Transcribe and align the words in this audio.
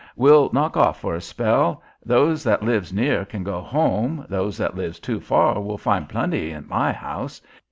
We'll 0.15 0.49
knock 0.51 0.75
off 0.77 0.99
for 0.99 1.13
a 1.13 1.21
spell. 1.21 1.83
Those 2.03 2.43
that 2.43 2.63
lives 2.63 2.91
near 2.91 3.23
can 3.23 3.43
go 3.43 3.61
home. 3.61 4.25
Those 4.29 4.57
that 4.57 4.75
lives 4.75 4.99
too 4.99 5.19
far 5.19 5.61
will 5.61 5.77
find 5.77 6.09
plenty 6.09 6.51
at 6.53 6.67
my 6.67 6.91
house. 6.91 7.39